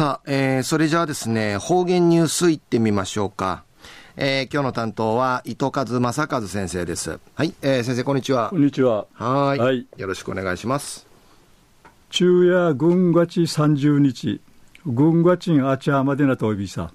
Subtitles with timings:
[0.00, 3.64] さあ、えー、それじゃあですね、方言ニュースいってみましょうか。
[4.16, 7.20] えー、今日の担当は糸数正和先生です。
[7.34, 8.48] はい、えー、先生こんにちは。
[8.48, 9.06] こんにちは。
[9.12, 9.86] はいはい。
[9.98, 11.06] よろしくお願いします。
[12.08, 14.40] 昼夜軍月三十日、
[14.86, 16.90] 軍月あちゃまでなとびさ。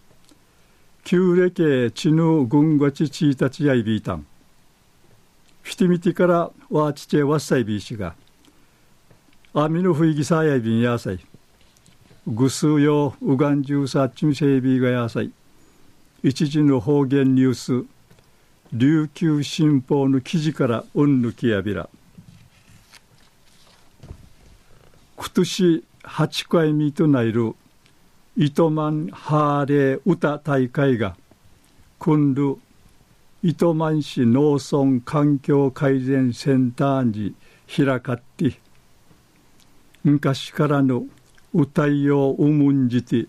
[1.04, 4.26] 旧暦ちぬ軍月ちいたちやいびいたん。
[5.62, 8.16] フィティミティからわちちえわっさいびいしが。
[9.54, 11.20] あみのふいぎさやいびんやさい。
[12.28, 15.32] ぐすうようがんじゅうさちみせいびがやさい
[16.24, 17.86] 一時の方言ニュース。
[18.74, 21.88] 琉球新報の記事からうんぬきやびら。
[25.16, 27.54] 今年8回目となる。
[28.36, 31.16] 糸満ハーレー歌大会が。
[32.00, 32.58] 今度。
[33.44, 37.36] 糸満市農村環境改善センターに
[37.68, 38.60] 開かって。
[40.04, 41.06] 昔からの
[41.58, 43.28] 歌いようむんじて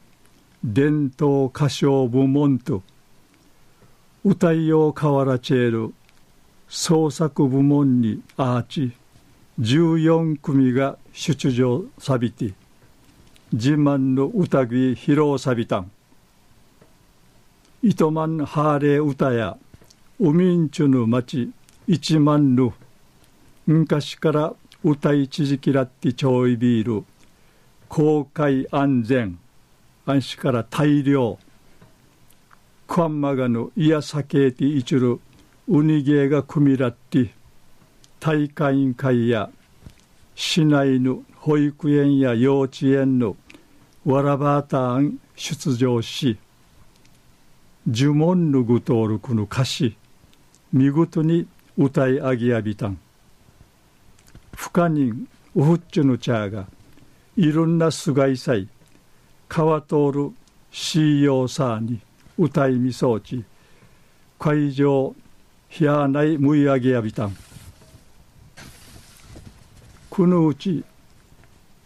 [0.64, 2.82] 伝統歌唱部門と
[4.24, 5.94] 歌いようかわらちえる
[6.66, 8.92] 創作部門にアーチ
[9.60, 12.54] 14組が出場さびて
[13.52, 15.90] 自慢の歌ぎ披露さびたん。
[17.80, 19.56] 糸満ハーレー歌や
[20.18, 21.52] ウミンチュの町
[21.86, 22.74] 一万の
[23.68, 27.04] 昔から歌い続きらってちょいビール。
[27.96, 29.38] 公開安全
[30.04, 31.38] 安心から大量
[32.86, 35.20] クワンマガのイヤサケーティイチュル
[35.66, 37.32] ウニゲーが組みらって
[38.20, 39.48] 大会委員会や
[40.34, 43.34] 市内の保育園や幼稚園の
[44.04, 46.36] わらばーターン出場し
[47.90, 49.96] 呪文のぐとおるこの歌詞
[50.70, 52.98] 見事に歌い上げやびたん。
[54.54, 56.66] 不可人ウフッチュのチャーが
[57.36, 58.66] いろんな菅井祭
[59.46, 60.32] 川通る
[60.70, 62.00] シーヨーサーに
[62.38, 63.44] 歌いみそうち
[64.38, 65.14] 会場
[65.68, 67.36] ひやないむい上げやびたん。
[70.08, 70.82] このうち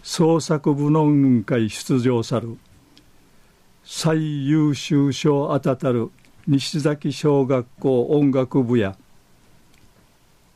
[0.05, 2.57] 創作部の運会出場さる
[3.85, 6.13] 最優秀賞あたたる
[6.47, 8.97] 西崎小学校音楽部や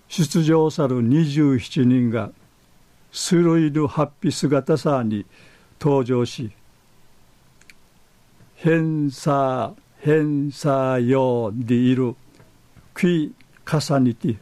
[0.07, 2.31] 出場さる27人が
[3.17, 5.25] スルイルハッピ姿さに
[5.81, 6.51] 登場し
[8.57, 12.17] 「変さ変さよでいる。
[12.93, 13.33] クイ
[13.65, 14.37] 重ねて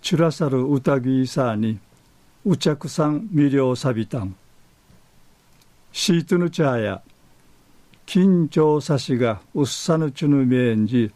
[0.00, 1.80] チュラサル歌ぎさに
[2.44, 4.36] うちゃくさん魅了さびたん。
[5.90, 7.02] シートヌチャーや
[8.06, 11.10] 緊張さしがうっさぬちゅぬめんじ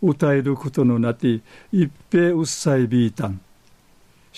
[0.00, 1.40] 歌えることのなて
[1.72, 3.40] 一平うっさいびいたん。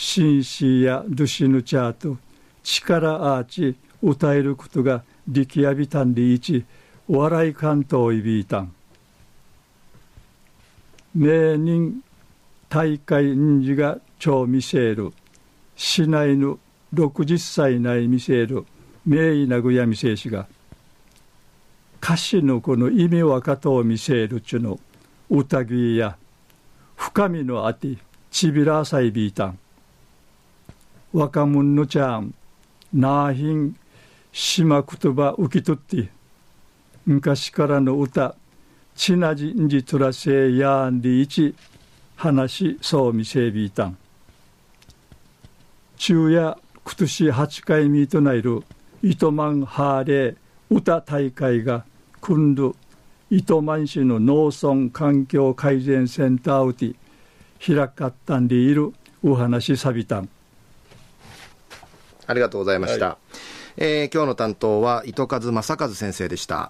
[0.00, 2.18] シンシーやドゥシヌチャーと
[2.62, 6.64] 力アーチ歌えることが力やびたんでいち
[7.08, 8.72] 笑い関東いびいたん。
[11.16, 12.00] 名人
[12.68, 15.12] 大会人事が超見せる
[15.74, 16.60] 市内の
[16.94, 18.64] 60歳内見せる
[19.04, 20.46] 名医なぐや見せしが。
[22.00, 24.78] 歌詞のこの意味わかとを見せるちゅの。
[25.28, 26.16] 宴や
[26.94, 27.98] 深みのあて
[28.30, 29.58] ちびらさいびいたん。
[31.12, 32.34] 若者のちゃん。
[32.92, 33.76] なあひん
[34.32, 36.10] 島言葉受け取って
[37.04, 38.34] 昔からの歌
[38.94, 41.54] ちなじんじとらせやんでいち
[42.16, 43.96] 話そうみせびいたん。
[45.96, 48.62] 昼夜今年8回目となる
[49.02, 50.36] 糸満ハーレー
[50.70, 51.84] 歌大会が
[52.20, 52.74] 今度
[53.30, 56.94] 糸満市の農村環境改善センターうて
[57.64, 58.92] 開かったんでいる
[59.22, 60.28] お話さびたん。
[62.28, 63.06] ありがとうございました。
[63.06, 63.16] はい、
[63.78, 66.66] えー、今日の担当は糸数正和先生でした。